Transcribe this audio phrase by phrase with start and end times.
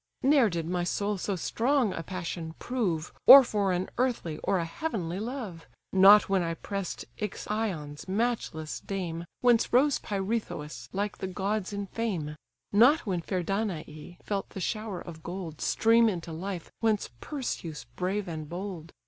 [0.23, 4.65] Ne'er did my soul so strong a passion prove, Or for an earthly, or a
[4.65, 11.71] heavenly love: Not when I press'd Ixion's matchless dame, Whence rose Pirithous like the gods
[11.71, 12.35] in fame:
[12.73, 18.27] Not when fair Danae felt the shower of gold Stream into life, whence Perseus brave
[18.27, 18.91] and bold.